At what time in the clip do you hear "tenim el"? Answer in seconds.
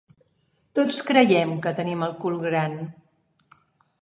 1.83-2.17